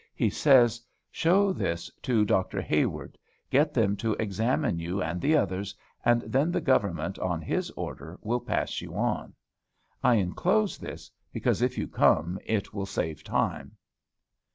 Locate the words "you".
4.79-4.99, 8.81-8.95, 11.77-11.87